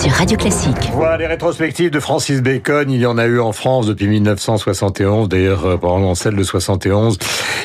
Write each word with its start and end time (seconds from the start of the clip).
sur 0.00 0.12
Radio 0.12 0.38
Classique. 0.38 0.90
Voilà 0.94 1.18
les 1.18 1.26
rétrospectives 1.26 1.90
de 1.90 2.00
Francis 2.00 2.40
Bacon. 2.40 2.90
Il 2.90 3.00
y 3.00 3.04
en 3.04 3.18
a 3.18 3.26
eu 3.26 3.38
en 3.38 3.52
France 3.52 3.86
depuis 3.86 4.08
1971. 4.08 5.28
D'ailleurs, 5.28 5.66
euh, 5.66 5.76
pendant 5.76 6.14
celle 6.14 6.36
de 6.36 6.42
71, 6.42 7.18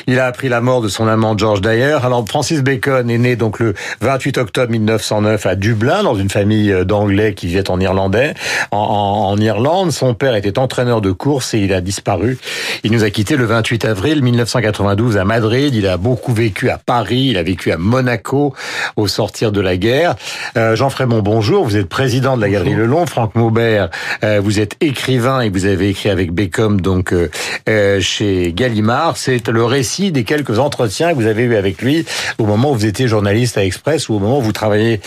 il 0.06 0.18
a 0.18 0.26
appris 0.26 0.50
la 0.50 0.60
mort 0.60 0.82
de 0.82 0.88
son 0.88 1.08
amant 1.08 1.38
George 1.38 1.62
Dyer. 1.62 1.96
Alors, 2.04 2.26
Francis 2.28 2.62
Bacon 2.62 3.08
est 3.08 3.16
né 3.16 3.36
donc 3.36 3.58
le 3.58 3.72
28 4.02 4.36
octobre 4.36 4.70
1909 4.70 5.46
à 5.46 5.54
Dublin, 5.54 6.02
dans 6.02 6.14
une 6.14 6.28
famille 6.28 6.72
euh, 6.72 6.84
d'Anglais 6.84 7.32
qui 7.32 7.46
vivait 7.46 7.70
en 7.70 7.80
Irlandais, 7.80 8.34
en, 8.70 9.34
Irlande. 9.38 9.90
Son 9.90 10.12
père 10.12 10.34
était 10.34 10.58
entraîneur 10.58 11.00
de 11.00 11.12
course 11.12 11.54
et 11.54 11.58
il 11.60 11.72
a 11.72 11.80
disparu. 11.80 12.36
Il 12.84 12.92
nous 12.92 13.02
a 13.02 13.08
quitté 13.08 13.36
le 13.36 13.46
28 13.46 13.86
avril 13.86 14.22
1992 14.22 15.16
à 15.16 15.24
Madrid. 15.24 15.74
Il 15.74 15.86
a 15.86 15.96
beaucoup 15.96 16.34
vécu 16.34 16.68
à 16.68 16.76
Paris. 16.76 17.28
Il 17.30 17.38
a 17.38 17.42
vécu 17.42 17.72
à 17.72 17.78
Monaco 17.78 18.52
au 18.96 19.06
sortir 19.06 19.52
de 19.52 19.62
la 19.62 19.78
guerre. 19.78 20.16
Euh, 20.58 20.76
Jean 20.76 20.90
Frémont, 20.90 21.22
bonjour. 21.22 21.64
Vous 21.64 21.78
êtes 21.78 21.88
président 21.88 22.25
président 22.26 22.38
de 22.38 22.42
la 22.42 22.50
Galerie 22.50 22.74
Lelon, 22.74 23.06
Franck 23.06 23.36
Maubert, 23.36 23.88
euh, 24.24 24.40
vous 24.42 24.58
êtes 24.58 24.74
écrivain 24.80 25.42
et 25.42 25.48
vous 25.48 25.64
avez 25.64 25.90
écrit 25.90 26.10
avec 26.10 26.32
Beckham 26.32 26.80
donc 26.80 27.12
euh, 27.12 27.30
euh, 27.68 28.00
chez 28.00 28.52
Gallimard. 28.52 29.16
C'est 29.16 29.46
le 29.46 29.64
récit 29.64 30.10
des 30.10 30.24
quelques 30.24 30.58
entretiens 30.58 31.10
que 31.10 31.14
vous 31.14 31.26
avez 31.26 31.44
eu 31.44 31.54
avec 31.54 31.80
lui 31.82 32.04
au 32.38 32.46
moment 32.46 32.72
où 32.72 32.74
vous 32.74 32.86
étiez 32.86 33.06
journaliste 33.06 33.58
à 33.58 33.64
Express 33.64 34.08
ou 34.08 34.14
au 34.14 34.18
moment 34.18 34.38
où 34.38 34.42
vous 34.42 34.50
travaillez 34.50 35.00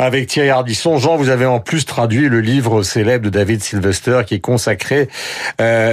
avec 0.00 0.26
Thierry 0.26 0.50
Ardisson. 0.50 0.98
Jean, 0.98 1.16
vous 1.16 1.28
avez 1.28 1.46
en 1.46 1.60
plus 1.60 1.84
traduit 1.84 2.28
le 2.28 2.40
livre 2.40 2.82
célèbre 2.82 3.24
de 3.26 3.30
David 3.30 3.62
Sylvester 3.62 4.22
qui 4.26 4.34
est 4.34 4.40
consacré 4.40 5.08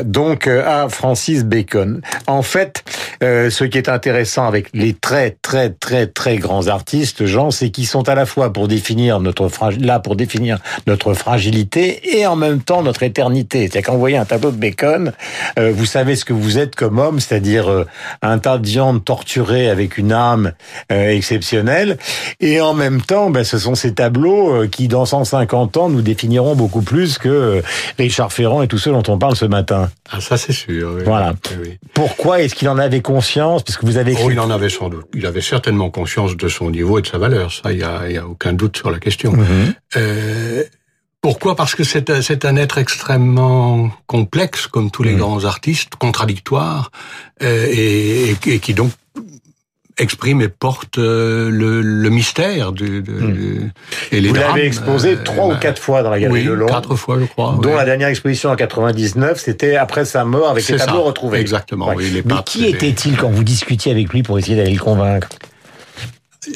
donc 0.04 0.48
à 0.48 0.90
Francis 0.90 1.44
Bacon. 1.44 2.02
En 2.26 2.42
fait, 2.42 2.84
ce 3.22 3.64
qui 3.66 3.78
est 3.78 3.90
intéressant 3.90 4.48
avec 4.48 4.70
les 4.74 4.94
très 4.94 5.38
très 5.44 5.70
très 5.70 6.08
très 6.08 6.38
grands 6.38 6.68
artistes, 6.68 7.26
Jean, 7.26 7.52
c'est 7.52 7.70
qu'ils 7.70 7.88
sont 7.88 8.10
à 8.10 8.16
la 8.16 8.26
fois 8.26 8.52
pour 8.52 8.68
définir 8.68 9.20
notre 9.20 9.48
là 9.80 10.00
pour 10.00 10.16
définir 10.16 10.58
notre 10.88 11.14
fragilité 11.14 12.18
et 12.18 12.26
en 12.26 12.36
même 12.36 12.62
temps 12.62 12.84
notre 12.84 13.04
éternité. 13.04 13.62
C'est-à-dire 13.62 13.84
quand 13.88 13.94
vous 13.94 14.00
voyez 14.00 14.18
un 14.18 14.26
tableau 14.26 14.52
de 14.52 14.58
Bacon, 14.58 15.14
euh, 15.60 15.72
vous 15.74 15.86
savez 15.86 16.16
ce 16.16 16.26
que 16.26 16.34
vous 16.34 16.58
êtes 16.58 16.76
comme 16.76 17.00
homme, 17.00 17.20
c'est-à-dire 17.20 17.70
euh, 17.70 17.86
un 18.22 18.40
tas 18.40 18.58
de 18.58 18.68
viande 18.68 19.04
torturée 19.04 19.70
avec 19.70 19.98
une 19.98 20.12
âme 20.12 20.54
euh, 20.92 21.10
exceptionnelle. 21.10 21.98
Et 22.40 22.62
en 22.62 22.74
même 22.74 23.02
temps, 23.02 23.30
ben, 23.30 23.44
ce 23.44 23.58
sont 23.58 23.76
ces 23.76 23.94
tableaux 23.94 24.68
qui, 24.68 24.88
dans 24.88 25.06
150 25.06 25.78
ans, 25.78 25.90
nous 25.90 26.02
définiront 26.02 26.56
beaucoup 26.56 26.82
plus 26.82 27.18
que 27.18 27.62
Richard 27.98 28.32
Ferrand 28.32 28.62
et 28.62 28.68
tous 28.68 28.78
ceux 28.78 28.92
dont 28.92 29.04
on 29.08 29.18
parle 29.18 29.36
ce 29.36 29.46
matin. 29.46 29.90
Ah, 30.12 30.20
ça 30.20 30.38
c'est 30.38 30.54
sûr. 30.54 30.94
Oui. 30.96 31.04
Voilà. 31.06 31.34
Oui. 31.62 31.78
Pourquoi 31.94 32.42
est-ce 32.42 32.56
qu'il 32.56 32.70
en 32.70 32.78
avait 32.78 33.02
conscience? 33.02 33.64
Puisque 33.64 33.84
vous 33.84 33.98
avez. 33.98 34.16
Oh, 34.24 34.30
il 34.30 34.40
en 34.40 34.50
avait 34.50 34.70
sans 34.70 34.90
doute. 34.90 35.06
Il 35.14 35.26
avait 35.26 35.42
certainement 35.42 35.90
conscience 35.90 36.36
de 36.36 36.48
son 36.48 36.70
niveau 36.70 37.00
et 37.00 37.02
de 37.02 37.08
sa 37.08 37.18
valeur. 37.18 37.52
Ça, 37.52 37.72
il 37.72 37.80
y 37.80 37.84
a, 37.84 38.28
aucun 38.28 38.54
doute 38.54 38.78
sur 38.78 38.92
la 38.92 39.00
question. 39.00 39.34
Mhm. 39.34 39.74
Pourquoi? 41.22 41.56
Parce 41.56 41.76
que 41.76 41.84
c'est 41.84 42.10
un, 42.10 42.22
c'est 42.22 42.46
un 42.46 42.56
être 42.56 42.78
extrêmement 42.78 43.92
complexe, 44.08 44.68
comme 44.68 44.90
tous 44.92 45.04
les 45.04 45.12
Mhm. 45.14 45.20
grands 45.20 45.46
artistes, 45.46 45.96
contradictoire, 45.96 46.92
euh, 47.44 47.68
et, 47.70 48.32
et, 48.32 48.38
et 48.56 48.60
qui 48.60 48.74
donc 48.74 48.92
exprime 50.00 50.42
et 50.42 50.48
porte 50.48 50.98
euh, 50.98 51.50
le, 51.52 51.82
le 51.82 52.10
mystère 52.10 52.72
du, 52.72 53.02
de, 53.04 53.20
du- 53.20 53.72
et 54.12 54.20
les 54.22 54.30
Vous 54.30 54.36
l'avez 54.36 54.66
exposé 54.66 55.14
euh, 55.14 55.24
trois 55.24 55.48
ou 55.54 55.58
quatre 55.60 55.80
fois 55.80 56.02
dans 56.02 56.10
la 56.10 56.20
Galerie 56.20 56.40
oui, 56.42 56.46
Lelon. 56.48 56.66
quatre 56.66 56.96
fois, 56.96 57.20
je 57.20 57.26
crois. 57.26 57.60
dont 57.62 57.70
oui. 57.70 57.76
la 57.76 57.86
dernière 57.86 58.08
exposition 58.08 58.50
en 58.50 58.56
99, 58.56 59.40
c'était 59.40 59.76
après 59.76 60.06
sa 60.06 60.26
mort 60.26 60.50
avec 60.50 60.68
les 60.68 60.78
tableaux 60.78 61.02
ça, 61.02 61.06
retrouvés. 61.06 61.40
Exactement. 61.40 61.90
Ouais. 61.90 61.96
oui, 61.98 62.10
les 62.10 62.24
Mais 62.26 62.34
qui 62.46 62.66
était-il 62.66 63.16
quand 63.18 63.30
vous 63.30 63.44
discutiez 63.44 63.92
avec 63.92 64.12
lui 64.12 64.24
pour 64.24 64.40
essayer 64.40 64.56
d'aller 64.56 64.74
le 64.74 64.80
convaincre? 64.80 65.28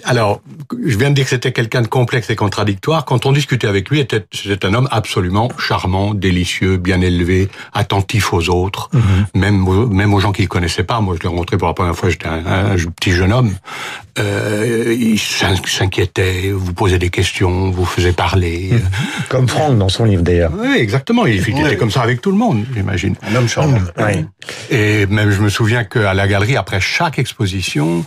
Alors, 0.04 0.42
je 0.84 0.98
viens 0.98 1.12
de 1.12 1.16
dire 1.16 1.26
que 1.26 1.30
c'était 1.30 1.52
quelqu'un 1.52 1.84
de 1.84 1.88
complexe 1.88 2.32
et 2.32 2.36
contradictoire. 2.36 3.06
Quand 3.06 3.28
on 3.28 3.32
discutait 3.32 3.68
avec 3.68 3.90
lui, 3.90 4.00
était- 4.00 4.26
c'était 4.34 4.66
un 4.66 4.74
homme 4.74 4.88
absolument 4.92 5.50
charmant, 5.60 6.16
délicieux, 6.16 6.78
bien 6.78 7.02
élevé, 7.02 7.50
attentif 7.72 8.34
aux 8.34 8.50
autres, 8.50 8.90
même, 9.36 9.68
aux, 9.68 9.86
même 9.86 10.12
aux 10.16 10.20
gens 10.20 10.32
qu'il 10.32 10.48
connaissait 10.48 10.84
pas. 10.84 11.02
Moi, 11.02 11.16
je 11.18 11.22
l'ai 11.22 11.30
rencontré 11.30 11.58
pour 11.58 11.68
la 11.68 11.76
première 11.76 11.96
fois, 11.96 12.10
j'étais 12.10 12.26
un, 12.28 12.44
un 12.48 12.76
petit 13.00 13.12
jeune 13.12 13.32
homme. 13.32 13.54
Euh, 14.18 14.96
il 14.98 15.20
s'in- 15.20 15.54
s'inquiétait, 15.66 16.50
vous 16.52 16.74
posait 16.74 16.98
des 16.98 17.10
questions, 17.12 17.70
vous 17.70 17.86
faisait 17.86 18.14
parler. 18.14 18.72
Comme 19.30 19.48
Franck 19.48 19.78
dans 19.78 19.90
son 19.90 20.06
livre 20.06 20.24
d'ailleurs. 20.24 20.52
Oui, 20.58 20.78
exactement. 20.78 21.28
Il, 21.28 21.36
il 21.48 21.60
était 21.60 21.78
comme 21.78 21.92
ça 21.92 22.02
avec 22.02 22.22
tout 22.22 22.32
le 22.32 22.38
monde, 22.38 22.66
j'imagine. 22.74 23.16
Un 23.30 23.36
homme 23.36 23.48
charmant. 23.48 23.78
Oui. 24.00 24.26
Et 24.72 25.06
même, 25.06 25.30
je 25.30 25.42
me 25.42 25.50
souviens 25.50 25.84
qu'à 25.84 26.16
la 26.16 26.28
galerie, 26.28 26.56
après 26.58 26.80
chaque 26.80 27.20
exposition, 27.20 28.04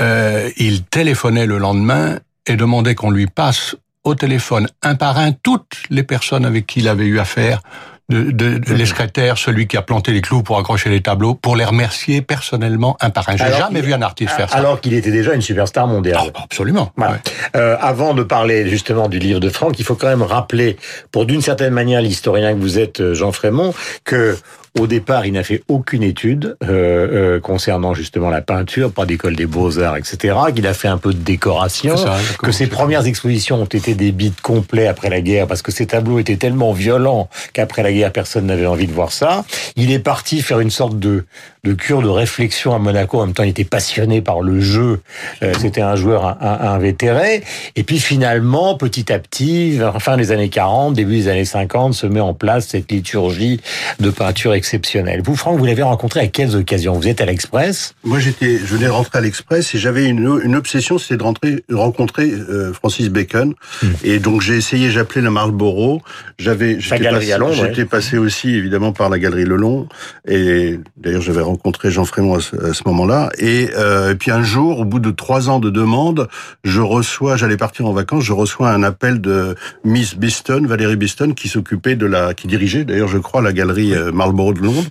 euh, 0.00 0.48
il 0.56 0.84
téléphonait 0.84 1.46
le 1.46 1.58
lendemain 1.58 2.18
et 2.46 2.56
demandait 2.56 2.94
qu'on 2.94 3.10
lui 3.10 3.26
passe 3.26 3.76
au 4.04 4.14
téléphone 4.14 4.68
un 4.82 4.94
par 4.94 5.18
un 5.18 5.32
toutes 5.32 5.76
les 5.90 6.02
personnes 6.02 6.44
avec 6.46 6.66
qui 6.66 6.80
il 6.80 6.88
avait 6.88 7.04
eu 7.06 7.18
affaire, 7.18 7.60
de, 8.08 8.30
de, 8.30 8.56
de- 8.56 8.72
les 8.72 8.86
secrétaires, 8.86 9.36
celui 9.36 9.66
qui 9.66 9.76
a 9.76 9.82
planté 9.82 10.12
les 10.12 10.22
clous 10.22 10.42
pour 10.42 10.58
accrocher 10.58 10.88
les 10.88 11.02
tableaux, 11.02 11.34
pour 11.34 11.56
les 11.56 11.64
remercier 11.66 12.22
personnellement 12.22 12.96
un 13.02 13.10
par 13.10 13.28
un. 13.28 13.36
J'ai 13.36 13.52
jamais 13.52 13.82
vu 13.82 13.92
un 13.92 14.00
artiste 14.00 14.30
faire 14.30 14.48
ça. 14.48 14.56
Alors 14.56 14.80
qu'il 14.80 14.94
était 14.94 15.10
déjà 15.10 15.34
une 15.34 15.42
superstar 15.42 15.86
mondiale. 15.86 16.18
Ah, 16.34 16.40
absolument. 16.44 16.90
Voilà. 16.96 17.12
Ouais. 17.14 17.18
Euh, 17.56 17.76
avant 17.82 18.14
de 18.14 18.22
parler 18.22 18.66
justement 18.70 19.08
du 19.10 19.18
livre 19.18 19.40
de 19.40 19.50
Franck, 19.50 19.78
il 19.78 19.84
faut 19.84 19.94
quand 19.94 20.06
même 20.08 20.22
rappeler, 20.22 20.78
pour 21.12 21.26
d'une 21.26 21.42
certaine 21.42 21.74
manière 21.74 22.00
l'historien 22.00 22.54
que 22.54 22.60
vous 22.60 22.78
êtes, 22.78 23.00
euh, 23.02 23.12
Jean 23.12 23.30
Frémont, 23.32 23.74
que 24.04 24.38
au 24.78 24.86
départ, 24.86 25.26
il 25.26 25.32
n'a 25.32 25.42
fait 25.42 25.62
aucune 25.68 26.02
étude 26.02 26.56
euh, 26.62 26.68
euh, 27.36 27.40
concernant 27.40 27.94
justement 27.94 28.30
la 28.30 28.40
peinture, 28.40 28.92
pas 28.92 29.06
d'école 29.06 29.36
des 29.36 29.46
beaux-arts, 29.46 29.96
etc. 29.96 30.36
Qu'il 30.54 30.66
a 30.66 30.74
fait 30.74 30.88
un 30.88 30.98
peu 30.98 31.12
de 31.12 31.18
décoration, 31.18 31.96
ça, 31.96 32.16
que 32.38 32.52
ses 32.52 32.66
premières 32.66 33.06
expositions 33.06 33.60
ont 33.60 33.66
été 33.66 33.94
des 33.94 34.12
bides 34.12 34.40
complets 34.40 34.86
après 34.86 35.10
la 35.10 35.20
guerre, 35.20 35.46
parce 35.46 35.62
que 35.62 35.72
ces 35.72 35.86
tableaux 35.86 36.18
étaient 36.18 36.36
tellement 36.36 36.72
violents 36.72 37.28
qu'après 37.52 37.82
la 37.82 37.92
guerre, 37.92 38.12
personne 38.12 38.46
n'avait 38.46 38.66
envie 38.66 38.86
de 38.86 38.92
voir 38.92 39.12
ça. 39.12 39.44
Il 39.76 39.90
est 39.92 39.98
parti 39.98 40.42
faire 40.42 40.60
une 40.60 40.70
sorte 40.70 40.98
de, 40.98 41.24
de 41.68 41.74
cure 41.74 42.00
de 42.02 42.08
réflexion 42.08 42.74
à 42.74 42.78
Monaco. 42.78 43.20
En 43.20 43.26
même 43.26 43.34
temps, 43.34 43.42
il 43.42 43.50
était 43.50 43.64
passionné 43.64 44.22
par 44.22 44.40
le 44.40 44.60
jeu. 44.60 45.00
Euh, 45.42 45.52
C'était 45.58 45.82
un 45.82 45.96
joueur 45.96 46.38
invétéré. 46.42 47.42
Et 47.76 47.82
puis 47.82 47.98
finalement, 47.98 48.76
petit 48.76 49.12
à 49.12 49.18
petit, 49.18 49.78
fin 49.98 50.16
des 50.16 50.32
années 50.32 50.48
40, 50.48 50.94
début 50.94 51.16
des 51.16 51.28
années 51.28 51.44
50, 51.44 51.94
se 51.94 52.06
met 52.06 52.20
en 52.20 52.32
place 52.34 52.68
cette 52.68 52.90
liturgie 52.90 53.60
de 54.00 54.10
peinture 54.10 54.54
exceptionnelle. 54.54 55.20
Vous, 55.22 55.36
Franck, 55.36 55.58
vous 55.58 55.64
l'avez 55.66 55.82
rencontré 55.82 56.20
à 56.20 56.26
quelles 56.28 56.56
occasions? 56.56 56.94
Vous 56.94 57.06
êtes 57.08 57.20
à 57.20 57.26
l'Express? 57.26 57.94
Moi, 58.04 58.18
j'étais, 58.18 58.56
je 58.58 58.74
venais 58.74 58.86
de 58.86 58.90
rentrer 58.90 59.18
à 59.18 59.20
l'Express 59.20 59.74
et 59.74 59.78
j'avais 59.78 60.06
une, 60.06 60.40
une 60.42 60.56
obsession, 60.56 60.96
c'était 60.98 61.18
de 61.18 61.22
rentrer, 61.22 61.64
rencontrer 61.70 62.30
euh, 62.30 62.72
Francis 62.72 63.10
Bacon. 63.10 63.54
Et 64.04 64.18
donc 64.20 64.40
j'ai 64.40 64.56
essayé, 64.56 64.90
j'appelais 64.90 65.20
la 65.20 65.30
Marlborough. 65.30 66.00
J'avais, 66.38 66.80
j'étais 66.80 67.10
passé, 67.10 67.32
à 67.32 67.38
Londres, 67.38 67.54
J'étais 67.54 67.84
passé 67.84 68.16
aussi 68.16 68.54
évidemment 68.54 68.92
par 68.92 69.10
la 69.10 69.18
galerie 69.18 69.44
Lelon. 69.44 69.86
Et 70.26 70.78
d'ailleurs, 70.96 71.22
j'avais 71.22 71.42
rencontré 71.42 71.57
Jean 71.84 72.04
Frémont 72.04 72.34
à 72.34 72.40
ce, 72.40 72.56
à 72.56 72.74
ce 72.74 72.82
moment-là. 72.86 73.30
Et, 73.38 73.70
euh, 73.76 74.12
et 74.12 74.14
puis 74.14 74.30
un 74.30 74.42
jour, 74.42 74.80
au 74.80 74.84
bout 74.84 75.00
de 75.00 75.10
trois 75.10 75.50
ans 75.50 75.60
de 75.60 75.70
demande, 75.70 76.28
je 76.64 76.80
reçois, 76.80 77.36
j'allais 77.36 77.56
partir 77.56 77.86
en 77.86 77.92
vacances, 77.92 78.24
je 78.24 78.32
reçois 78.32 78.70
un 78.70 78.82
appel 78.82 79.20
de 79.20 79.54
Miss 79.84 80.16
Biston, 80.16 80.64
Valérie 80.66 80.96
Biston, 80.96 81.32
qui 81.32 81.48
s'occupait 81.48 81.96
de 81.96 82.06
la, 82.06 82.34
qui 82.34 82.46
dirigeait 82.46 82.84
d'ailleurs, 82.84 83.08
je 83.08 83.18
crois, 83.18 83.42
la 83.42 83.52
galerie 83.52 83.94
euh, 83.94 84.12
Marlborough 84.12 84.58
de 84.58 84.64
Londres, 84.64 84.88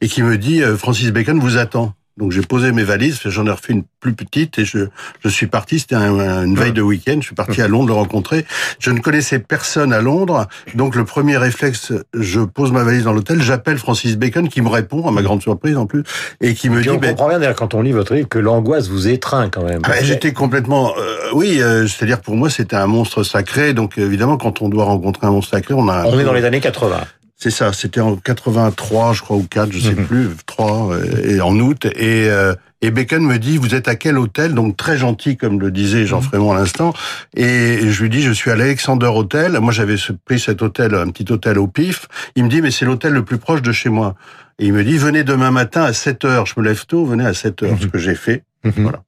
et 0.00 0.08
qui 0.08 0.22
me 0.22 0.38
dit 0.38 0.62
euh, 0.62 0.76
Francis 0.76 1.10
Bacon 1.10 1.38
vous 1.38 1.56
attend. 1.56 1.94
Donc 2.16 2.32
j'ai 2.32 2.42
posé 2.42 2.72
mes 2.72 2.82
valises, 2.82 3.20
j'en 3.24 3.46
ai 3.46 3.50
refait 3.50 3.72
une 3.72 3.84
plus 4.00 4.12
petite 4.12 4.58
et 4.58 4.64
je, 4.64 4.78
je 5.24 5.28
suis 5.28 5.46
parti, 5.46 5.78
c'était 5.78 5.94
un- 5.94 6.44
une 6.44 6.54
veille 6.54 6.72
de 6.72 6.82
week-end, 6.82 7.16
je 7.20 7.26
suis 7.26 7.34
parti 7.34 7.62
à 7.62 7.68
Londres 7.68 7.86
le 7.88 7.94
rencontrer. 7.94 8.44
Je 8.78 8.90
ne 8.90 8.98
connaissais 9.00 9.38
personne 9.38 9.92
à 9.92 10.00
Londres, 10.02 10.46
donc 10.74 10.96
le 10.96 11.04
premier 11.04 11.36
réflexe, 11.38 11.92
je 12.12 12.40
pose 12.40 12.72
ma 12.72 12.82
valise 12.84 13.04
dans 13.04 13.12
l'hôtel, 13.12 13.40
j'appelle 13.40 13.78
Francis 13.78 14.16
Bacon 14.18 14.48
qui 14.48 14.60
me 14.60 14.68
répond, 14.68 15.06
à 15.08 15.12
ma 15.12 15.22
grande 15.22 15.40
surprise 15.40 15.76
en 15.76 15.86
plus, 15.86 16.02
et 16.42 16.54
qui 16.54 16.68
me 16.68 16.82
dit... 16.82 16.90
on 16.90 16.96
ben, 16.96 17.10
comprend 17.10 17.28
bien 17.28 17.38
d'ailleurs 17.38 17.56
quand 17.56 17.74
on 17.74 17.80
lit 17.82 17.92
votre 17.92 18.14
livre 18.14 18.28
que 18.28 18.38
l'angoisse 18.38 18.88
vous 18.88 19.08
étreint 19.08 19.48
quand 19.48 19.64
même. 19.64 19.80
ah, 19.84 20.02
J'étais 20.02 20.32
complètement, 20.32 20.92
euh, 20.98 21.16
oui, 21.34 21.62
euh, 21.62 21.86
c'est-à-dire 21.86 22.20
pour 22.20 22.36
moi 22.36 22.50
c'était 22.50 22.76
un 22.76 22.86
monstre 22.86 23.22
sacré. 23.22 23.72
Donc 23.72 23.96
évidemment, 23.96 24.36
quand 24.36 24.60
on 24.62 24.68
doit 24.68 24.84
rencontrer 24.84 25.26
un 25.26 25.30
monstre 25.30 25.52
sacré, 25.52 25.72
on 25.74 25.88
a. 25.88 26.04
On 26.06 26.18
est 26.18 26.24
dans 26.24 26.32
les 26.34 26.44
années 26.44 26.60
80. 26.60 27.00
C'est 27.42 27.50
ça. 27.50 27.72
C'était 27.72 28.00
en 28.00 28.16
83, 28.16 29.14
je 29.14 29.22
crois, 29.22 29.36
ou 29.38 29.44
4, 29.48 29.72
je 29.72 29.78
sais 29.80 29.94
Mhm. 29.94 30.06
plus, 30.06 30.28
3, 30.46 30.92
euh, 30.92 31.36
et 31.36 31.40
en 31.40 31.58
août. 31.58 31.86
Et 31.86 32.28
euh, 32.28 32.54
et 32.82 32.90
Bacon 32.90 33.22
me 33.22 33.38
dit, 33.38 33.56
vous 33.58 33.74
êtes 33.74 33.88
à 33.88 33.94
quel 33.94 34.16
hôtel? 34.18 34.54
Donc 34.54 34.76
très 34.76 34.96
gentil, 34.96 35.36
comme 35.36 35.58
le 35.60 35.70
disait 35.70 36.06
Jean 36.06 36.20
Frémont 36.22 36.52
à 36.52 36.56
l'instant. 36.58 36.92
Et 37.36 37.78
je 37.90 38.02
lui 38.02 38.08
dis, 38.10 38.22
je 38.22 38.32
suis 38.32 38.50
à 38.50 38.56
l'Alexander 38.56 39.06
Hotel. 39.06 39.58
Moi, 39.60 39.72
j'avais 39.72 39.96
pris 40.24 40.38
cet 40.38 40.62
hôtel, 40.62 40.94
un 40.94 41.10
petit 41.10 41.30
hôtel 41.30 41.58
au 41.58 41.66
pif. 41.66 42.06
Il 42.36 42.44
me 42.44 42.48
dit, 42.48 42.62
mais 42.62 42.70
c'est 42.70 42.84
l'hôtel 42.86 43.12
le 43.12 43.22
plus 43.24 43.36
proche 43.38 43.60
de 43.62 43.72
chez 43.72 43.88
moi. 43.90 44.14
Et 44.60 44.66
il 44.66 44.74
me 44.74 44.84
dit, 44.84 44.98
venez 44.98 45.24
demain 45.24 45.50
matin 45.50 45.82
à 45.82 45.94
7 45.94 46.24
heures. 46.26 46.46
Je 46.46 46.52
me 46.58 46.64
lève 46.64 46.84
tôt, 46.84 47.06
venez 47.06 47.24
à 47.24 47.32
7 47.32 47.62
heures, 47.62 47.78
ce 47.80 47.86
que 47.86 47.98
j'ai 47.98 48.14
fait. 48.14 48.44
Mhm. 48.62 48.72
Voilà. 48.76 49.02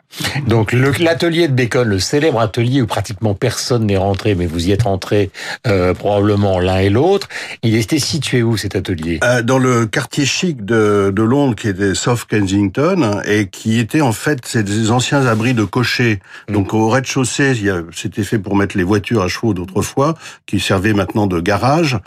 Donc 0.46 0.72
l'atelier 0.72 1.48
de 1.48 1.54
Bacon, 1.54 1.88
le 1.88 1.98
célèbre 1.98 2.40
atelier 2.40 2.82
où 2.82 2.86
pratiquement 2.86 3.34
personne 3.34 3.86
n'est 3.86 3.96
rentré, 3.96 4.34
mais 4.34 4.46
vous 4.46 4.68
y 4.68 4.72
êtes 4.72 4.82
rentré 4.82 5.30
euh, 5.66 5.94
probablement 5.94 6.58
l'un 6.58 6.78
et 6.78 6.90
l'autre, 6.90 7.28
il 7.62 7.74
était 7.76 7.98
situé 7.98 8.42
où 8.42 8.56
cet 8.56 8.76
atelier? 8.76 9.20
Euh, 9.24 9.42
Dans 9.42 9.58
le 9.58 9.86
quartier 9.86 10.26
chic 10.26 10.64
de, 10.64 11.12
de, 11.14 11.22
Londres 11.22 11.54
qui 11.54 11.68
était 11.68 11.94
South 11.94 12.26
Kensington 12.28 13.22
et 13.24 13.48
qui 13.48 13.78
était 13.78 14.02
en 14.02 14.12
fait 14.12 14.56
des 14.56 14.90
anciens 14.90 15.26
abris 15.26 15.54
de 15.54 15.64
cochers. 15.64 16.20
Mm. 16.48 16.52
Donc 16.52 16.74
au 16.74 16.88
rez-de-chaussée, 16.88 17.54
c'était 17.94 18.24
fait 18.24 18.38
pour 18.38 18.54
mettre 18.56 18.76
les 18.76 18.84
voitures 18.84 19.22
à 19.22 19.28
chevaux 19.28 19.54
d'autrefois, 19.54 20.14
qui 20.46 20.60
servaient 20.60 20.94
maintenant 20.94 21.26
de 21.26 21.40
garage. 21.40 21.98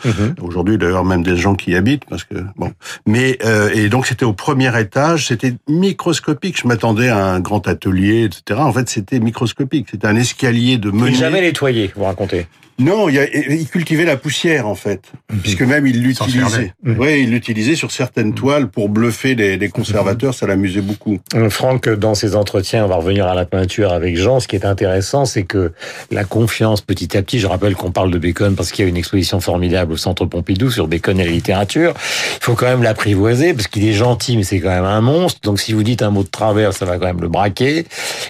Aujourd'hui 0.42 0.78
d'ailleurs 0.78 1.06
même 1.06 1.24
des 1.24 1.38
gens 1.38 1.56
qui 1.56 1.72
y 1.72 1.76
habitent 1.76 2.06
parce 2.06 2.24
que 2.24 2.36
bon. 2.56 2.72
Mais 3.08 3.35
euh, 3.44 3.70
et 3.74 3.90
donc 3.90 4.08
c'était 4.08 4.26
au 4.26 4.34
premier 4.34 4.80
étage, 4.80 5.28
c'était 5.28 5.54
microscopique. 5.68 6.60
Je 6.62 6.68
m'attendais 6.68 7.10
à 7.10 7.26
un 7.26 7.40
grand 7.40 7.68
atelier, 7.68 8.24
etc. 8.24 8.60
En 8.62 8.74
fait, 8.74 8.90
c'était 8.90 9.20
microscopique. 9.20 9.88
C'était 9.92 10.08
un 10.08 10.16
escalier 10.16 10.78
de 10.78 10.92
meunier. 10.92 11.16
jamais 11.16 11.42
nettoyé, 11.42 11.92
vous 11.96 12.04
racontez. 12.04 12.48
Non, 12.77 13.07
il, 13.07 13.25
il, 13.50 13.68
cultivait 13.68 14.04
la 14.04 14.18
poussière 14.18 14.68
en 14.68 14.75
fait, 14.75 15.01
mhm. 15.31 15.39
puisque 15.39 15.62
même 15.62 15.88
il 15.88 16.01
l'utilisait. 16.01 16.74
Mhm. 16.83 17.00
Oui, 17.00 17.22
il 17.24 17.31
l'utilisait 17.31 17.75
sur 17.75 17.92
certaines 17.92 18.30
mhm. 18.30 18.36
toiles 18.36 18.68
pour 18.68 18.89
bluffer 18.89 19.33
les, 19.36 19.69
conservateurs. 19.69 20.33
Ça 20.33 20.45
l'amusait 20.45 20.81
beaucoup. 20.81 21.19
Euh, 21.36 21.50
Franck, 21.50 21.88
dans 21.88 22.16
ses 22.16 22.36
entretiens, 22.36 22.83
on 22.86 22.88
va 22.89 22.98
revenir 22.98 23.27
à 23.27 23.33
la 23.33 23.45
peinture 23.45 23.94
avec 23.94 24.18
Jean. 24.18 24.42
Ce 24.42 24.48
qui 24.48 24.57
est 24.57 24.66
intéressant, 24.66 25.24
c'est 25.24 25.44
que 25.44 25.72
la 26.12 26.25
confiance, 26.25 26.81
petit 26.81 27.16
à 27.16 27.22
petit, 27.22 27.39
je 27.39 27.48
rappelle 27.48 27.75
qu'on 27.75 27.92
parle 27.92 28.12
de 28.12 28.18
Bacon 28.18 28.56
parce 28.56 28.72
qu'il 28.72 28.83
y 28.83 28.86
a 28.86 28.89
une 28.89 28.98
exposition 28.98 29.39
formidable 29.39 29.94
au 29.94 29.98
Centre 29.98 30.25
Pompidou 30.25 30.69
sur 30.69 30.88
Bacon 30.88 31.18
et 31.19 31.24
la 31.24 31.31
littérature. 31.31 31.94
Il 31.95 32.44
faut 32.44 32.56
quand 32.56 32.68
même 32.68 32.83
l'apprivoiser 32.83 33.54
parce 33.54 33.68
qu'il 33.68 33.86
est 33.88 33.94
gentil, 33.94 34.36
mais 34.36 34.44
c'est 34.44 34.60
quand 34.60 34.69
même 34.69 34.83
un 34.83 35.01
monstre. 35.01 35.39
Donc 35.44 35.62
si 35.62 35.72
vous 35.72 35.83
dites 35.83 36.01
un 36.01 36.10
mot 36.10 36.24
de 36.24 36.30
travers, 36.30 36.74
ça 36.74 36.83
va 36.83 36.98
quand 36.98 37.07
même 37.07 37.22
le 37.22 37.30
braquer. 37.30 37.86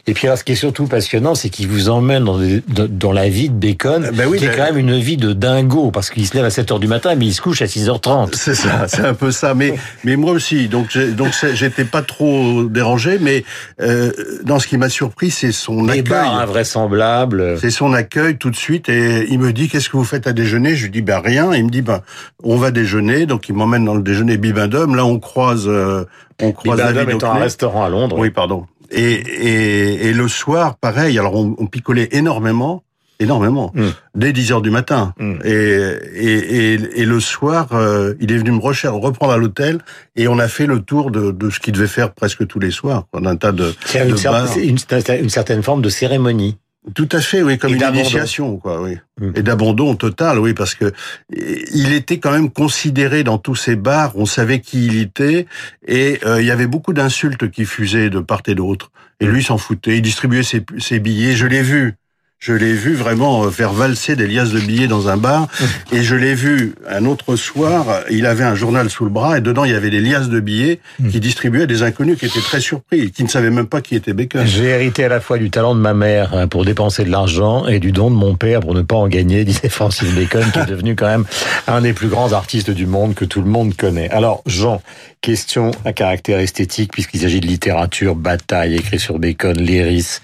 Et 0.06 0.14
puis 0.14 0.28
là, 0.28 0.36
ce 0.36 0.44
qui 0.44 0.52
est 0.52 0.56
surtout 0.56 0.86
passionnant, 0.86 1.34
c'est 1.34 1.50
qu'il 1.50 1.68
vous 1.68 1.90
emmène 1.90 2.24
dans, 2.24 2.88
dans, 2.88 3.12
la 3.12 3.28
vie 3.28 3.50
de 3.50 3.56
Bacon. 3.56 4.12
Ben 4.14 4.28
oui, 4.28 4.35
qui 4.36 4.46
quand 4.46 4.64
même 4.64 4.78
une 4.78 4.98
vie 4.98 5.18
de 5.18 5.34
dingo 5.34 5.92
parce 5.92 6.10
qu'il 6.10 6.26
se 6.28 6.34
lève 6.34 6.46
à 6.46 6.50
7 6.50 6.72
heures 6.72 6.80
du 6.80 6.88
matin 6.88 7.16
mais 7.16 7.26
il 7.26 7.34
se 7.34 7.42
couche 7.42 7.62
à 7.62 7.66
6h30. 7.66 8.34
C'est 8.34 8.56
ça, 8.56 8.88
c'est 8.88 9.06
un 9.06 9.14
peu 9.14 9.32
ça. 9.32 9.54
Mais 9.54 9.74
mais 10.04 10.16
moi 10.16 10.32
aussi, 10.32 10.68
donc 10.68 10.98
donc 10.98 11.34
j'étais 11.54 11.86
pas 11.86 12.02
trop 12.02 12.64
dérangé, 12.64 13.18
mais 13.20 13.44
euh, 13.82 14.12
dans 14.44 14.60
ce 14.60 14.68
qui 14.68 14.78
m'a 14.78 14.90
surpris, 14.90 15.32
c'est 15.32 15.52
son 15.52 15.88
accueil. 15.88 16.28
invraisemblable. 16.28 17.58
C'est 17.60 17.70
son 17.70 17.94
accueil 17.94 18.38
tout 18.38 18.50
de 18.50 18.56
suite 18.56 18.90
et 18.90 19.28
il 19.30 19.40
me 19.40 19.54
dit 19.54 19.68
qu'est-ce 19.68 19.90
que 19.90 19.98
vous 19.98 20.04
faites 20.04 20.28
à 20.28 20.34
déjeuner? 20.34 20.76
Je 20.76 20.84
lui 20.86 20.92
dis 20.92 21.02
ben 21.02 21.20
rien. 21.20 21.54
il 21.54 21.66
me 21.66 21.70
dit 21.70 21.82
ben 21.82 22.02
on 22.44 22.58
va 22.58 22.72
déjeuner. 22.72 23.26
Donc 23.26 23.50
il 23.50 23.56
m'emmène 23.56 23.86
dans 23.86 23.96
le 23.96 24.04
déjeuner 24.04 24.38
Bibendum. 24.38 24.96
Là 24.96 25.06
on 25.06 25.20
croise 25.20 25.68
euh, 25.68 26.06
on 26.42 26.52
croise 26.52 26.80
Bibendum 26.80 27.10
est 27.10 27.24
un 27.24 27.34
restaurant 27.34 27.84
à 27.84 27.90
Londres. 27.90 28.18
Oui 28.20 28.30
pardon. 28.30 28.66
Et, 28.92 29.14
et, 29.14 30.08
et, 30.08 30.14
le 30.14 30.28
soir, 30.28 30.76
pareil, 30.78 31.18
alors 31.18 31.36
on, 31.36 31.56
on 31.58 31.66
picolait 31.66 32.10
énormément 32.12 32.84
énormément, 33.20 33.72
mm. 33.74 33.90
dès 34.16 34.34
10 34.34 34.52
heures 34.52 34.62
du 34.62 34.72
matin. 34.72 35.14
Mm. 35.20 35.36
Et, 35.44 35.80
et, 36.16 36.74
et, 37.02 37.06
le 37.06 37.20
soir, 37.20 37.70
euh, 37.74 38.14
il 38.20 38.32
est 38.32 38.38
venu 38.38 38.52
me 38.52 38.60
reprendre 38.60 39.34
à 39.34 39.38
l'hôtel 39.38 39.80
et 40.16 40.28
on 40.28 40.40
a 40.40 40.48
fait 40.48 40.66
le 40.66 40.80
tour 40.80 41.12
de, 41.12 41.32
de 41.32 41.50
ce 41.50 41.60
qu'il 41.60 41.74
devait 41.74 41.88
faire 41.88 42.14
presque 42.14 42.46
tous 42.48 42.60
les 42.60 42.72
soirs, 42.72 43.06
un 43.14 43.36
tas 43.36 43.52
de, 43.52 43.74
C'est 43.86 44.08
une, 44.08 44.78
une, 45.20 45.30
certaine 45.30 45.64
forme 45.64 45.82
de 45.82 45.90
cérémonie. 45.90 46.58
Tout 46.94 47.10
à 47.14 47.20
fait, 47.20 47.42
oui, 47.42 47.58
comme 47.58 47.74
une 47.74 47.82
initiation, 47.82 48.58
quoi, 48.58 48.80
oui. 48.80 48.98
Mm. 49.20 49.32
Et 49.36 49.42
d'abandon 49.42 49.96
total, 49.96 50.38
oui, 50.38 50.54
parce 50.54 50.76
que 50.76 50.92
il 51.36 51.94
était 51.94 52.20
quand 52.20 52.32
même 52.32 52.52
considéré 52.52 53.24
dans 53.24 53.40
tous 53.40 53.56
ces 53.56 53.76
bars. 53.76 54.12
On 54.16 54.28
savait 54.28 54.60
qui 54.60 54.86
il 54.86 54.98
était, 55.00 55.48
et 55.88 56.20
euh, 56.26 56.42
il 56.42 56.48
y 56.48 56.52
avait 56.52 56.68
beaucoup 56.68 56.94
d'insultes 56.94 57.50
qui 57.50 57.66
fusaient 57.66 58.12
de 58.12 58.20
part 58.20 58.44
et 58.46 58.54
d'autre. 58.54 58.92
Et 59.20 59.26
lui 59.26 59.44
s'en 59.44 59.58
foutait. 59.58 59.96
Il 59.96 60.02
distribuait 60.02 60.44
ses, 60.44 60.64
ses 60.78 61.00
billets. 61.00 61.36
Je 61.36 61.48
l'ai 61.48 61.64
vu 61.64 61.96
je 62.40 62.54
l'ai 62.54 62.74
vu 62.74 62.94
vraiment 62.94 63.46
euh, 63.46 63.50
faire 63.50 63.74
valser 63.74 64.16
des 64.16 64.28
liasses 64.28 64.52
de 64.52 64.60
billets 64.60 64.88
dans 64.88 65.10
un 65.10 65.18
bar. 65.18 65.48
Et 65.92 66.04
je 66.04 66.16
l'ai 66.16 66.36
vu 66.36 66.76
un 66.88 67.06
autre 67.06 67.36
soir, 67.36 68.02
il 68.12 68.26
avait 68.26 68.44
un 68.44 68.56
journal 68.56 68.90
sous 68.90 69.04
le 69.04 69.10
bras 69.10 69.38
et 69.38 69.42
dedans 69.42 69.64
il 69.64 69.72
y 69.72 69.76
avait 69.76 69.90
des 69.90 70.02
liasses 70.02 70.30
de 70.30 70.40
billets 70.40 70.80
qui 71.10 71.20
distribuaient 71.20 71.64
à 71.64 71.66
des 71.66 71.82
inconnus 71.82 72.20
qui 72.20 72.26
étaient 72.26 72.42
très 72.42 72.60
surpris, 72.60 73.12
qui 73.12 73.24
ne 73.24 73.30
savaient 73.30 73.50
même 73.50 73.68
pas 73.68 73.82
qui 73.82 73.96
était 73.96 74.14
Bacon. 74.14 74.46
J'ai 74.46 74.66
hérité 74.66 75.06
à 75.06 75.10
la 75.10 75.20
fois 75.20 75.38
du 75.38 75.50
talent 75.50 75.76
de 75.76 75.80
ma 75.80 75.94
mère 75.94 76.34
hein, 76.34 76.48
pour 76.48 76.66
dépenser 76.66 77.04
de 77.04 77.10
l'argent 77.10 77.68
et 77.68 77.80
du 77.80 77.92
don 77.92 78.12
de 78.12 78.16
mon 78.16 78.36
père 78.36 78.60
pour 78.60 78.76
ne 78.76 78.82
pas 78.82 78.96
en 78.96 79.08
gagner, 79.08 79.44
disait 79.46 79.70
Francis 79.70 80.14
Bacon, 80.14 80.46
qui 80.52 80.60
est 80.60 80.66
devenu 80.66 80.96
quand 80.96 81.08
même 81.08 81.26
un 81.68 81.82
des 81.82 81.94
plus 81.94 82.10
grands 82.10 82.34
artistes 82.34 82.70
du 82.70 82.86
monde 82.86 83.16
que 83.16 83.26
tout 83.26 83.42
le 83.42 83.50
monde 83.50 83.76
connaît. 83.76 84.10
Alors, 84.12 84.44
Jean, 84.46 84.82
question 85.22 85.72
à 85.86 85.94
caractère 85.94 86.40
esthétique, 86.40 86.92
puisqu'il 86.92 87.22
s'agit 87.22 87.40
de 87.40 87.48
littérature, 87.48 88.16
bataille, 88.16 88.76
écrit 88.76 89.00
sur 89.00 89.18
Bacon, 89.18 89.58
Léris, 89.58 90.20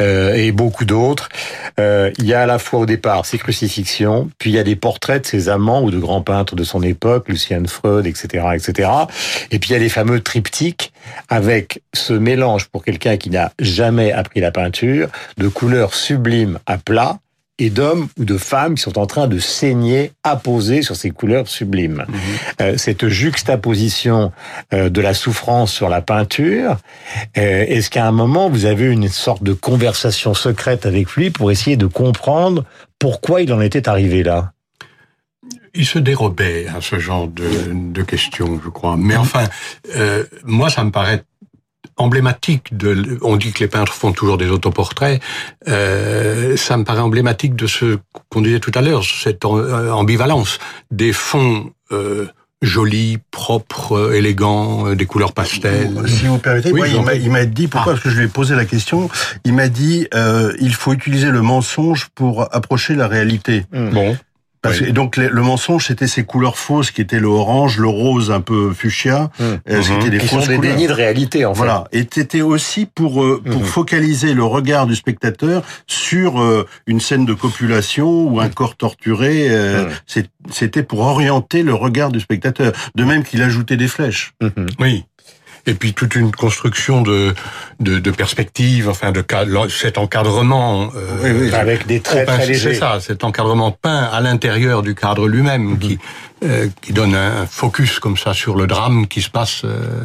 euh, 0.00 0.34
et 0.34 0.52
beaucoup 0.52 0.86
d'autres. 0.86 1.28
Euh, 1.78 2.10
il 2.18 2.26
y 2.26 2.34
a 2.34 2.42
à 2.42 2.46
la 2.46 2.58
fois 2.58 2.80
au 2.80 2.86
départ 2.86 3.26
ces 3.26 3.38
crucifixions, 3.38 4.30
puis 4.38 4.50
il 4.50 4.54
y 4.54 4.58
a 4.58 4.64
des 4.64 4.76
portraits 4.76 5.22
de 5.22 5.26
ses 5.26 5.48
amants 5.48 5.82
ou 5.82 5.90
de 5.90 5.98
grands 5.98 6.22
peintres 6.22 6.56
de 6.56 6.64
son 6.64 6.82
époque, 6.82 7.28
Lucien 7.28 7.62
Freud, 7.66 8.06
etc., 8.06 8.46
etc. 8.54 8.90
Et 9.50 9.58
puis 9.58 9.70
il 9.70 9.72
y 9.72 9.76
a 9.76 9.78
les 9.78 9.88
fameux 9.88 10.20
triptyques 10.20 10.92
avec 11.28 11.82
ce 11.92 12.12
mélange 12.12 12.66
pour 12.66 12.84
quelqu'un 12.84 13.16
qui 13.16 13.30
n'a 13.30 13.52
jamais 13.58 14.12
appris 14.12 14.40
la 14.40 14.50
peinture 14.50 15.08
de 15.38 15.48
couleurs 15.48 15.94
sublimes 15.94 16.58
à 16.66 16.78
plat 16.78 17.18
et 17.58 17.70
d'hommes 17.70 18.08
ou 18.18 18.24
de 18.24 18.36
femmes 18.36 18.74
qui 18.74 18.82
sont 18.82 18.98
en 18.98 19.06
train 19.06 19.28
de 19.28 19.38
saigner, 19.38 20.12
apposés 20.22 20.82
sur 20.82 20.96
ces 20.96 21.10
couleurs 21.10 21.48
sublimes. 21.48 22.04
Mhm. 22.08 22.18
Euh, 22.60 22.76
cette 22.76 23.08
juxtaposition 23.08 24.32
euh, 24.74 24.88
de 24.90 25.00
la 25.00 25.14
souffrance 25.14 25.72
sur 25.72 25.88
la 25.88 26.02
peinture, 26.02 26.76
euh, 27.38 27.64
est-ce 27.66 27.88
qu'à 27.90 28.06
un 28.06 28.12
moment 28.12 28.50
vous 28.50 28.66
avez 28.66 28.86
une 28.86 29.08
sorte 29.08 29.42
de 29.42 29.52
conversation 29.52 30.34
secrète 30.34 30.84
avec 30.86 31.12
lui 31.12 31.30
pour 31.30 31.50
essayer 31.50 31.76
de 31.76 31.86
comprendre 31.86 32.64
pourquoi 32.98 33.42
il 33.42 33.52
en 33.52 33.60
était 33.60 33.88
arrivé 33.88 34.22
là? 34.22 34.52
Il 35.74 35.86
se 35.86 35.98
dérobait 35.98 36.66
à 36.68 36.80
ce 36.80 36.98
genre 36.98 37.28
de, 37.28 37.44
de 37.72 38.02
questions, 38.02 38.58
je 38.64 38.70
crois. 38.70 38.96
Mais 38.96 39.14
enfin, 39.14 39.44
moi, 40.42 40.70
ça 40.70 40.82
me 40.84 40.90
paraît 40.90 41.22
emblématique 41.96 42.76
de. 42.76 43.18
On 43.22 43.36
dit 43.36 43.52
que 43.52 43.60
les 43.60 43.68
peintres 43.68 43.92
font 43.92 44.12
toujours 44.12 44.38
des 44.38 44.50
autoportraits. 44.50 45.20
Euh, 45.68 46.56
ça 46.56 46.76
me 46.76 46.84
paraît 46.84 47.00
emblématique 47.00 47.56
de 47.56 47.66
ce 47.66 47.98
qu'on 48.30 48.40
disait 48.40 48.60
tout 48.60 48.72
à 48.74 48.82
l'heure, 48.82 49.04
cette 49.04 49.44
euh, 49.44 49.90
ambivalence 49.90 50.58
des 50.90 51.12
fonds. 51.12 51.70
Euh, 51.92 52.26
jolis, 52.62 53.18
propres, 53.30 54.14
élégants, 54.14 54.88
euh, 54.88 54.96
des 54.96 55.06
couleurs 55.06 55.32
pastel. 55.32 55.90
Si 56.06 56.26
vous 56.26 56.38
permettez, 56.38 56.70
il 56.70 57.30
m'a 57.30 57.44
dit, 57.44 57.68
pourquoi? 57.68 57.92
Ah. 57.92 57.94
Parce 57.94 58.04
que 58.04 58.10
je 58.10 58.16
lui 58.16 58.24
ai 58.24 58.28
posé 58.28 58.54
la 58.54 58.64
question, 58.64 59.10
il 59.44 59.52
m'a 59.52 59.68
dit, 59.68 60.08
euh, 60.14 60.52
il 60.58 60.74
faut 60.74 60.92
utiliser 60.92 61.30
le 61.30 61.42
mensonge 61.42 62.08
pour 62.14 62.48
approcher 62.54 62.94
la 62.94 63.08
réalité. 63.08 63.64
Bon. 63.72 64.16
Et 64.72 64.92
donc 64.92 65.16
le, 65.16 65.42
mensonge, 65.42 65.86
c'était 65.86 66.06
ces 66.06 66.24
couleurs 66.24 66.58
fausses 66.58 66.90
qui 66.90 67.00
étaient 67.00 67.20
le 67.20 67.28
orange, 67.28 67.78
le 67.78 67.88
rose 67.88 68.30
un 68.30 68.40
peu 68.40 68.72
fuchsia. 68.72 69.30
Hum. 69.40 69.58
Euh, 69.68 69.82
c'était 69.82 70.10
des 70.10 70.18
fausses 70.18 70.48
des 70.48 70.58
dénis 70.58 70.86
de 70.86 70.92
réalité 70.92 71.44
en 71.44 71.54
fait. 71.54 71.58
Voilà. 71.58 71.84
Et 71.92 72.06
c'était 72.10 72.42
aussi 72.42 72.86
pour 72.86 73.22
euh, 73.22 73.42
pour 73.44 73.60
hum. 73.60 73.66
focaliser 73.66 74.34
le 74.34 74.44
regard 74.44 74.86
du 74.86 74.94
spectateur 74.94 75.62
sur 75.86 76.40
euh, 76.40 76.66
une 76.86 77.00
scène 77.00 77.24
de 77.24 77.34
copulation 77.34 78.24
ou 78.24 78.40
un 78.40 78.48
corps 78.48 78.76
torturé. 78.76 79.50
C'était 80.50 80.82
pour 80.82 81.00
orienter 81.00 81.62
le 81.62 81.74
regard 81.74 82.10
du 82.10 82.20
spectateur. 82.20 82.72
De 82.94 83.04
même 83.04 83.24
qu'il 83.24 83.42
ajoutait 83.42 83.76
des 83.76 83.88
flèches. 83.88 84.34
Oui 84.78 85.04
et 85.66 85.74
puis 85.74 85.92
toute 85.94 86.14
une 86.14 86.30
construction 86.32 87.02
de 87.02 87.34
de, 87.80 87.98
de 87.98 88.10
perspectives, 88.10 88.88
enfin 88.88 89.12
de 89.12 89.24
cet 89.68 89.98
encadrement 89.98 90.90
euh, 90.96 91.52
avec 91.52 91.86
des 91.86 92.00
traits 92.00 92.26
très 92.26 92.46
légers. 92.46 92.74
C'est 92.74 92.80
ça, 92.80 92.98
cet 93.00 93.24
encadrement 93.24 93.70
peint 93.70 94.04
à 94.04 94.20
l'intérieur 94.20 94.82
du 94.82 94.94
cadre 94.94 95.28
lui-même 95.28 95.62
mhm. 95.62 95.78
qui 95.78 95.98
euh, 96.44 96.68
qui 96.82 96.92
donne 96.92 97.14
un 97.14 97.46
focus 97.46 97.98
comme 97.98 98.16
ça 98.16 98.34
sur 98.34 98.56
le 98.56 98.66
drame 98.66 99.06
qui 99.06 99.22
se 99.22 99.30
passe 99.30 99.62
euh, 99.64 100.04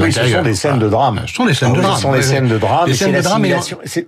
oui, 0.00 0.12
ce 0.12 0.26
sont 0.26 0.42
des 0.42 0.54
scènes 0.54 0.78
de 0.78 0.88
drame. 0.88 1.22
Ce 1.26 1.34
sont 1.34 1.46
des 1.46 1.54
scènes 1.54 1.72
de 1.72 1.80
drame. 1.80 1.96
Ce 1.96 2.02
sont 2.02 2.12
des 2.12 2.22
scènes 2.22 2.48
de 2.48 2.58
drame. 2.58 3.46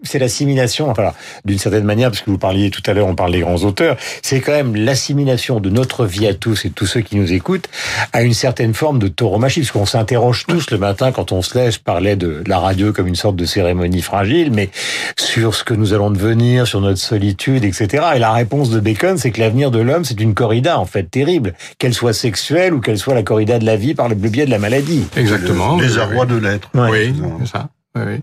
C'est 0.02 0.18
l'assimilation, 0.18 0.90
enfin, 0.90 1.12
d'une 1.44 1.58
certaine 1.58 1.84
manière, 1.84 2.10
parce 2.10 2.22
que 2.22 2.30
vous 2.30 2.38
parliez 2.38 2.70
tout 2.70 2.82
à 2.86 2.92
l'heure, 2.92 3.06
on 3.06 3.14
parle 3.14 3.32
des 3.32 3.40
grands 3.40 3.62
auteurs, 3.62 3.96
c'est 4.22 4.40
quand 4.40 4.52
même 4.52 4.74
l'assimilation 4.74 5.60
de 5.60 5.70
notre 5.70 6.04
vie 6.04 6.26
à 6.26 6.34
tous 6.34 6.64
et 6.64 6.70
de 6.70 6.74
tous 6.74 6.86
ceux 6.86 7.00
qui 7.00 7.16
nous 7.16 7.32
écoutent 7.32 7.68
à 8.12 8.22
une 8.22 8.34
certaine 8.34 8.74
forme 8.74 8.98
de 8.98 9.08
tauromachie, 9.08 9.60
parce 9.60 9.72
qu'on 9.72 9.86
s'interroge 9.86 10.44
tous 10.46 10.70
le 10.70 10.78
matin 10.78 11.12
quand 11.12 11.32
on 11.32 11.42
se 11.42 11.56
lève, 11.56 11.72
je 11.72 11.78
parlais 11.78 12.16
de 12.16 12.42
la 12.46 12.58
radio 12.58 12.92
comme 12.92 13.06
une 13.06 13.16
sorte 13.16 13.36
de 13.36 13.44
cérémonie 13.44 14.02
fragile, 14.02 14.50
mais 14.52 14.70
sur 15.18 15.54
ce 15.54 15.64
que 15.64 15.74
nous 15.74 15.92
allons 15.92 16.10
devenir, 16.10 16.66
sur 16.66 16.80
notre 16.80 17.00
solitude, 17.00 17.64
etc. 17.64 18.04
Et 18.16 18.18
la 18.18 18.32
réponse 18.32 18.70
de 18.70 18.80
Bacon, 18.80 19.18
c'est 19.18 19.30
que 19.30 19.40
l'avenir 19.40 19.70
de 19.70 19.78
l'homme, 19.78 20.04
c'est 20.04 20.20
une 20.20 20.34
corrida, 20.34 20.78
en 20.78 20.86
fait, 20.86 21.04
terrible. 21.04 21.54
Qu'elle 21.78 21.94
soit 21.94 22.12
sexuelle 22.12 22.74
ou 22.74 22.80
qu'elle 22.80 22.98
soit 22.98 23.14
la 23.14 23.22
corrida 23.22 23.58
de 23.58 23.64
la 23.64 23.76
vie 23.76 23.94
par 23.94 24.08
le 24.08 24.14
biais 24.14 24.46
de 24.46 24.50
la 24.50 24.58
maladie. 24.58 25.06
Exactement. 25.16 25.76
Des 25.76 25.98
arrois 25.98 26.26
de 26.26 26.36
lettres. 26.36 26.70
Oui, 26.74 27.14
c'est 27.40 27.46
ça. 27.46 27.68
Oui. 27.96 28.20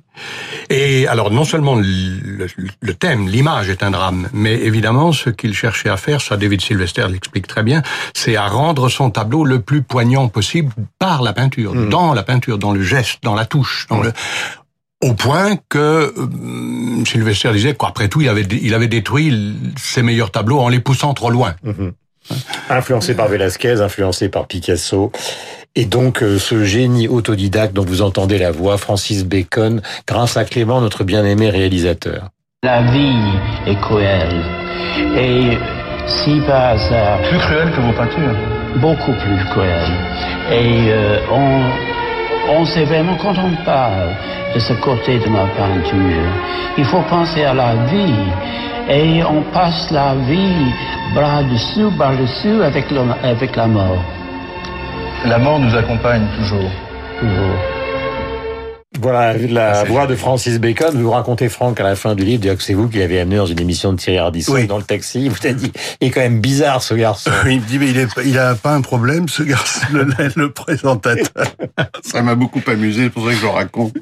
Et 0.69 1.07
alors, 1.07 1.31
non 1.31 1.45
seulement 1.45 1.75
le, 1.75 2.93
thème, 2.93 3.27
l'image 3.27 3.69
est 3.69 3.81
un 3.81 3.91
drame, 3.91 4.29
mais 4.31 4.53
évidemment, 4.53 5.11
ce 5.11 5.29
qu'il 5.29 5.53
cherchait 5.55 5.89
à 5.89 5.97
faire, 5.97 6.21
ça 6.21 6.37
David 6.37 6.61
Sylvester 6.61 7.05
l'explique 7.09 7.47
très 7.47 7.63
bien, 7.63 7.81
c'est 8.13 8.35
à 8.35 8.47
rendre 8.47 8.89
son 8.89 9.09
tableau 9.09 9.43
le 9.45 9.61
plus 9.61 9.81
poignant 9.81 10.27
possible 10.27 10.71
par 10.99 11.23
la 11.23 11.33
peinture, 11.33 11.73
mm. 11.73 11.89
dans 11.89 12.13
la 12.13 12.23
peinture, 12.23 12.59
dans 12.59 12.71
le 12.71 12.83
geste, 12.83 13.23
dans 13.23 13.35
la 13.35 13.45
touche, 13.45 13.87
dans 13.89 14.01
le 14.01 14.13
au 15.01 15.13
point 15.13 15.57
que 15.67 16.13
euh, 16.17 17.05
Sylvester 17.05 17.51
disait 17.51 17.75
qu'après 17.75 18.07
tout, 18.07 18.21
il 18.21 18.29
avait, 18.29 18.43
il 18.43 18.73
avait 18.73 18.87
détruit 18.87 19.53
ses 19.77 20.01
meilleurs 20.01 20.31
tableaux 20.31 20.59
en 20.59 20.69
les 20.69 20.79
poussant 20.79 21.13
trop 21.13 21.29
loin. 21.29 21.55
Mhm. 21.63 21.91
Influencé 22.69 23.15
par 23.15 23.27
Velázquez, 23.27 23.81
influencé 23.81 24.29
par 24.29 24.47
Picasso. 24.47 25.11
Et 25.75 25.85
donc 25.85 26.21
euh, 26.21 26.37
ce 26.37 26.63
génie 26.63 27.07
autodidacte 27.07 27.73
dont 27.73 27.85
vous 27.85 28.01
entendez 28.01 28.37
la 28.37 28.51
voix, 28.51 28.77
Francis 28.77 29.25
Bacon, 29.25 29.81
grâce 30.07 30.37
à 30.37 30.45
Clément, 30.45 30.81
notre 30.81 31.03
bien-aimé 31.03 31.49
réalisateur. 31.49 32.29
La 32.63 32.81
vie 32.83 33.15
est 33.67 33.79
cruelle. 33.81 34.41
Et 35.17 35.57
si 36.05 36.39
par 36.47 36.75
hasard... 36.75 37.21
Plus 37.29 37.39
cruelle 37.39 37.71
que 37.71 37.81
vos 37.81 37.93
peintures 37.93 38.35
Beaucoup 38.77 39.13
plus 39.13 39.45
cruelle. 39.51 39.91
Et 40.51 40.89
euh, 40.89 41.19
on, 41.31 42.55
on 42.55 42.65
sait 42.65 42.85
vraiment, 42.85 43.15
quand 43.17 43.35
on 43.37 43.65
parle 43.65 44.15
de 44.53 44.59
ce 44.59 44.73
côté 44.73 45.19
de 45.19 45.27
ma 45.27 45.45
peinture, 45.57 46.31
il 46.77 46.85
faut 46.85 47.01
penser 47.09 47.43
à 47.43 47.53
la 47.53 47.75
vie. 47.85 48.13
Et 48.89 49.23
on 49.23 49.41
passe 49.53 49.91
la 49.91 50.15
vie 50.15 50.73
bras 51.15 51.43
dessous, 51.43 51.89
bras 51.91 52.15
dessous 52.15 52.61
avec, 52.61 52.85
avec 53.23 53.55
la 53.55 53.67
mort. 53.67 54.03
La 55.25 55.37
mort 55.37 55.59
nous 55.59 55.75
accompagne 55.75 56.25
toujours. 56.37 56.69
Toujours. 57.19 57.72
Voilà 59.03 59.37
la 59.37 59.83
voix 59.83 60.07
de 60.07 60.15
Francis 60.15 60.61
Bacon. 60.61 60.95
Vous 60.95 61.11
racontez, 61.11 61.49
Franck, 61.49 61.77
à 61.81 61.83
la 61.83 61.97
fin 61.97 62.15
du 62.15 62.23
livre, 62.23 62.55
que 62.55 62.63
c'est 62.63 62.73
vous 62.73 62.87
qui 62.87 62.99
l'avez 62.99 63.19
amené 63.19 63.35
dans 63.35 63.45
une 63.45 63.59
émission 63.59 63.91
de 63.91 63.97
Thierry 63.97 64.17
Ardisson 64.17 64.63
dans 64.63 64.77
le 64.77 64.83
taxi. 64.83 65.27
Vous 65.27 65.35
avez 65.43 65.55
dit, 65.55 65.73
il 65.99 66.07
est 66.07 66.11
quand 66.11 66.21
même 66.21 66.39
bizarre 66.39 66.81
ce 66.81 66.93
garçon. 66.93 67.29
il 67.45 67.59
me 67.59 67.65
dit, 67.65 67.79
mais 67.79 67.89
il, 67.89 67.97
est, 67.97 68.07
il 68.25 68.39
a 68.39 68.55
pas 68.55 68.73
un 68.73 68.79
problème, 68.79 69.27
ce 69.27 69.43
garçon, 69.43 69.81
le, 69.91 70.07
le 70.37 70.51
présentateur. 70.53 71.27
ça 72.01 72.21
m'a 72.21 72.35
beaucoup 72.35 72.61
amusé, 72.65 73.03
c'est 73.03 73.09
pour 73.09 73.25
ça 73.25 73.31
que 73.31 73.39
je 73.39 73.41
le 73.41 73.49
raconte. 73.49 73.93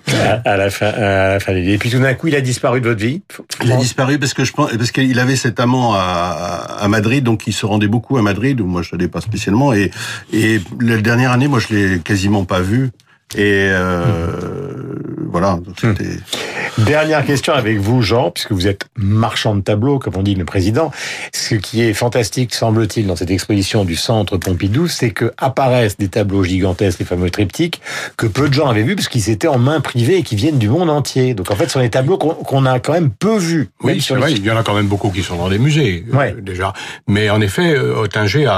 À, 0.46 0.56
la 0.56 0.70
fin, 0.70 0.86
à 0.90 1.30
la 1.30 1.40
fin 1.40 1.54
du 1.54 1.62
livre. 1.62 1.74
Et 1.74 1.78
puis 1.80 1.90
tout 1.90 2.00
d'un 2.00 2.14
coup, 2.14 2.28
il 2.28 2.36
a 2.36 2.42
disparu 2.42 2.80
de 2.80 2.88
votre 2.88 3.02
vie. 3.02 3.24
Il 3.64 3.72
a 3.72 3.78
disparu 3.78 4.20
parce 4.20 4.36
que 4.36 4.44
je 4.44 4.54
pense, 4.54 4.72
parce 4.72 4.92
qu'il 4.92 5.18
avait 5.18 5.36
cet 5.36 5.60
amant 5.60 5.96
à, 5.96 6.78
à 6.80 6.88
Madrid, 6.90 7.24
donc 7.24 7.48
il 7.48 7.54
se 7.54 7.66
rendait 7.66 7.88
beaucoup 7.88 8.20
à 8.20 8.22
Madrid, 8.22 8.62
où 8.62 8.68
moi 8.68 8.84
je 8.84 8.96
n'allais 8.96 9.08
pas 9.08 9.22
spécialement. 9.22 9.74
Et, 9.74 9.90
et 10.32 10.62
la 10.80 10.98
dernière 10.98 11.32
année, 11.32 11.48
moi 11.48 11.58
je 11.58 11.74
l'ai 11.74 12.00
quasiment 12.00 12.46
pas 12.46 12.62
vu. 12.62 12.92
Et 13.36 13.70
euh, 13.72 14.91
voilà, 15.32 15.60
c'était. 15.80 16.18
Dernière 16.78 17.26
question 17.26 17.54
avec 17.54 17.80
vous, 17.80 18.02
Jean, 18.02 18.32
puisque 18.32 18.54
vous 18.54 18.68
êtes 18.68 18.86
marchand 18.96 19.56
de 19.56 19.62
tableaux, 19.62 20.00
comme 20.00 20.16
on 20.16 20.24
dit 20.24 20.36
le 20.36 20.46
président. 20.46 20.92
Ce 21.34 21.56
qui 21.56 21.82
est 21.82 21.94
fantastique, 21.94 22.54
semble-t-il, 22.54 23.08
dans 23.08 23.18
cette 23.18 23.30
exposition 23.30 23.84
du 23.84 23.96
Centre 23.96 24.38
Pompidou, 24.38 24.88
c'est 24.88 25.12
que 25.12 25.34
apparaissent 25.38 25.98
des 25.98 26.08
tableaux 26.08 26.44
gigantesques, 26.44 27.00
les 27.00 27.06
fameux 27.06 27.30
triptyques, 27.30 27.82
que 28.16 28.26
peu 28.26 28.48
de 28.48 28.54
gens 28.54 28.68
avaient 28.68 28.84
vus, 28.84 28.96
parce 28.96 29.10
qu'ils 29.10 29.30
étaient 29.30 29.50
en 29.50 29.58
main 29.58 29.82
privée 29.82 30.18
et 30.18 30.24
qui 30.24 30.36
viennent 30.36 30.60
du 30.60 30.70
monde 30.70 30.90
entier. 30.90 31.34
Donc 31.34 31.52
en 31.52 31.56
fait, 31.56 31.66
ce 31.66 31.74
sont 31.74 31.82
des 31.82 31.90
tableaux 31.90 32.18
qu'on 32.18 32.66
a 32.66 32.80
quand 32.80 32.94
même 32.94 33.12
peu 33.12 33.38
vus. 33.38 33.70
Oui, 33.84 34.02
c'est 34.02 34.16
vrai, 34.16 34.32
il 34.32 34.44
y 34.44 34.52
en 34.52 34.58
a 34.58 34.64
quand 34.64 34.76
même 34.76 34.88
beaucoup 34.88 35.10
qui 35.10 35.24
sont 35.24 35.36
dans 35.36 35.50
des 35.50 35.60
musées, 35.60 36.06
euh, 36.14 36.32
déjà. 36.40 36.74
Mais 37.08 37.30
en 37.30 37.42
effet, 37.42 37.76
euh, 37.76 38.02
Ottinger 38.04 38.50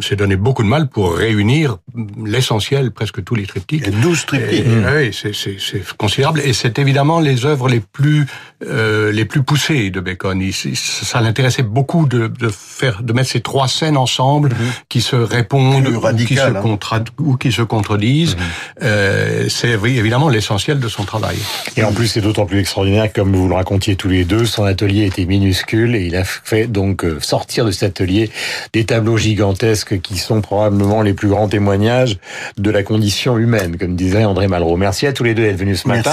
s'est 0.00 0.16
donné 0.16 0.36
beaucoup 0.36 0.62
de 0.62 0.68
mal 0.68 0.88
pour 0.88 1.14
réunir 1.14 1.76
l'essentiel, 2.24 2.90
presque 2.90 3.22
tous 3.22 3.34
les 3.34 3.46
triptyques. 3.46 3.86
Et 3.86 3.90
12 3.90 4.26
triptyques. 4.26 4.64
Oui, 4.66 5.10
c'est 5.12 5.96
considérable. 5.98 6.40
Et 6.44 6.54
c'est 6.54 6.78
évidemment 6.78 7.20
les 7.20 7.44
œuvres 7.50 7.68
les 7.68 7.80
plus 7.80 8.26
euh, 8.62 9.10
les 9.10 9.24
plus 9.24 9.42
poussées 9.42 9.90
de 9.90 10.00
Bacon. 10.00 10.40
Il, 10.40 10.52
ça 10.52 11.20
l'intéressait 11.20 11.62
beaucoup 11.62 12.06
de, 12.06 12.26
de, 12.26 12.48
faire 12.48 13.02
de 13.02 13.12
mettre 13.12 13.30
ces 13.30 13.40
trois 13.40 13.68
scènes 13.68 13.96
ensemble 13.96 14.50
mhm. 14.50 14.56
qui 14.88 15.00
se 15.00 15.16
répondent 15.16 15.88
ou, 15.88 16.00
qui 16.16 16.36
se 16.36 16.40
hein. 16.42 17.04
ou 17.18 17.36
qui 17.36 17.52
se 17.52 17.62
contredisent. 17.62 18.36
Mhm. 18.36 18.42
euh, 18.82 19.48
c'est 19.48 19.70
évidemment 19.72 20.28
l'essentiel 20.28 20.78
de 20.78 20.88
son 20.88 21.04
travail. 21.04 21.38
Et 21.76 21.84
en 21.84 21.92
plus, 21.92 22.08
c'est 22.08 22.20
d'autant 22.20 22.46
plus 22.46 22.58
extraordinaire, 22.58 23.12
comme 23.12 23.34
vous 23.34 23.48
le 23.48 23.54
racontiez 23.54 23.96
tous 23.96 24.08
les 24.08 24.24
deux, 24.24 24.44
son 24.44 24.64
atelier 24.64 25.06
était 25.06 25.24
minuscule 25.24 25.94
et 25.94 26.04
il 26.04 26.16
a 26.16 26.24
fait 26.24 26.66
donc 26.66 27.04
euh, 27.04 27.18
sortir 27.20 27.64
de 27.64 27.70
cet 27.70 28.00
atelier 28.00 28.30
des 28.72 28.84
tableaux 28.84 29.16
gigantesques 29.16 30.00
qui 30.00 30.18
sont 30.18 30.40
probablement 30.40 31.02
les 31.02 31.14
plus 31.14 31.28
grands 31.28 31.48
témoignages 31.48 32.18
de 32.58 32.70
la 32.70 32.82
condition 32.82 33.38
humaine, 33.38 33.76
comme 33.78 33.96
disait 33.96 34.24
André 34.24 34.48
Malraux. 34.48 34.76
Merci 34.76 35.06
à 35.06 35.12
tous 35.12 35.24
les 35.24 35.34
deux 35.34 35.42
d'être 35.42 35.56
venus 35.56 35.82
ce 35.82 35.88
matin. 35.88 36.12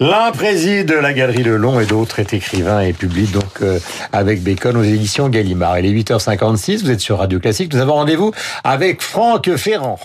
L'un 0.00 0.32
préside 0.58 0.90
la 0.90 1.12
Galerie 1.12 1.44
Le 1.44 1.56
Long 1.56 1.78
et 1.78 1.86
d'autres 1.86 2.18
est 2.18 2.32
écrivain 2.32 2.80
et 2.80 2.92
publie 2.92 3.28
donc 3.28 3.62
euh, 3.62 3.78
avec 4.12 4.42
Bacon 4.42 4.76
aux 4.76 4.82
éditions 4.82 5.28
Gallimard. 5.28 5.78
Il 5.78 5.86
est 5.86 6.02
8h56, 6.02 6.82
vous 6.82 6.90
êtes 6.90 6.98
sur 6.98 7.18
Radio 7.18 7.38
Classique. 7.38 7.72
Nous 7.72 7.78
avons 7.78 7.94
rendez-vous 7.94 8.32
avec 8.64 9.00
Franck 9.00 9.54
Ferrand. 9.54 10.00